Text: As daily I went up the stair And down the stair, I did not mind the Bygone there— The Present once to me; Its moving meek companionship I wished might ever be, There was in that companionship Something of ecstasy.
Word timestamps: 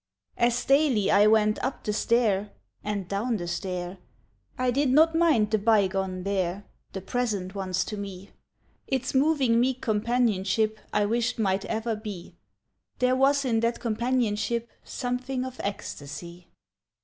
As 0.39 0.65
daily 0.65 1.11
I 1.11 1.27
went 1.27 1.63
up 1.63 1.83
the 1.83 1.93
stair 1.93 2.51
And 2.83 3.07
down 3.07 3.37
the 3.37 3.47
stair, 3.47 3.99
I 4.57 4.71
did 4.71 4.89
not 4.89 5.13
mind 5.13 5.51
the 5.51 5.59
Bygone 5.59 6.23
there— 6.23 6.63
The 6.93 7.01
Present 7.01 7.53
once 7.53 7.85
to 7.85 7.97
me; 7.97 8.31
Its 8.87 9.13
moving 9.13 9.59
meek 9.59 9.79
companionship 9.79 10.79
I 10.91 11.05
wished 11.05 11.37
might 11.37 11.65
ever 11.65 11.95
be, 11.95 12.35
There 12.97 13.15
was 13.15 13.45
in 13.45 13.59
that 13.59 13.79
companionship 13.79 14.67
Something 14.83 15.45
of 15.45 15.59
ecstasy. 15.63 16.47